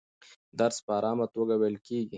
[0.59, 2.09] درس په ارامه توګه ویل کېږي.